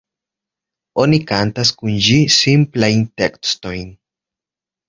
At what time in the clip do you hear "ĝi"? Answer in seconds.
2.07-2.17